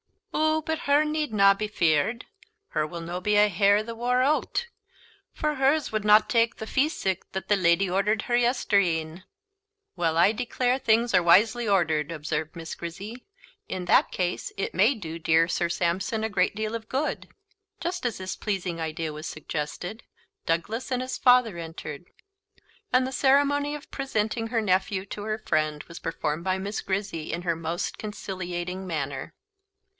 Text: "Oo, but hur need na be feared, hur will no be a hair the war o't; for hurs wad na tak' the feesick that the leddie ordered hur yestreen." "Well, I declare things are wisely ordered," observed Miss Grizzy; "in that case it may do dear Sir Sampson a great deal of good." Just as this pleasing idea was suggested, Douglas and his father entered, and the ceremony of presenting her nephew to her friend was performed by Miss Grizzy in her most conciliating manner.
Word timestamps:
"Oo, 0.35 0.63
but 0.63 0.79
hur 0.79 1.03
need 1.03 1.31
na 1.33 1.53
be 1.53 1.67
feared, 1.67 2.25
hur 2.69 2.85
will 2.87 3.01
no 3.01 3.21
be 3.21 3.35
a 3.35 3.47
hair 3.49 3.83
the 3.83 3.93
war 3.93 4.23
o't; 4.23 4.67
for 5.31 5.55
hurs 5.55 5.91
wad 5.91 6.03
na 6.05 6.19
tak' 6.19 6.57
the 6.57 6.65
feesick 6.65 7.23
that 7.33 7.49
the 7.49 7.55
leddie 7.55 7.89
ordered 7.89 8.23
hur 8.23 8.35
yestreen." 8.37 9.23
"Well, 9.95 10.17
I 10.17 10.31
declare 10.31 10.77
things 10.79 11.13
are 11.13 11.21
wisely 11.23 11.67
ordered," 11.67 12.11
observed 12.11 12.55
Miss 12.55 12.73
Grizzy; 12.75 13.25
"in 13.69 13.85
that 13.85 14.11
case 14.11 14.51
it 14.57 14.73
may 14.73 14.95
do 14.95 15.17
dear 15.19 15.47
Sir 15.47 15.69
Sampson 15.69 16.23
a 16.23 16.29
great 16.29 16.55
deal 16.55 16.73
of 16.75 16.89
good." 16.89 17.27
Just 17.79 18.05
as 18.05 18.17
this 18.17 18.35
pleasing 18.35 18.79
idea 18.81 19.13
was 19.13 19.27
suggested, 19.27 20.03
Douglas 20.47 20.91
and 20.91 21.01
his 21.01 21.17
father 21.17 21.57
entered, 21.57 22.05
and 22.91 23.05
the 23.05 23.11
ceremony 23.11 23.75
of 23.75 23.91
presenting 23.91 24.47
her 24.47 24.61
nephew 24.61 25.05
to 25.07 25.23
her 25.23 25.37
friend 25.45 25.83
was 25.83 25.99
performed 25.99 26.43
by 26.43 26.57
Miss 26.57 26.81
Grizzy 26.81 27.31
in 27.31 27.43
her 27.43 27.55
most 27.55 27.97
conciliating 27.97 28.87
manner. 28.87 29.35